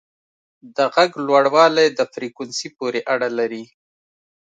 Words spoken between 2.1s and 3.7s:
فریکونسي پورې اړه لري.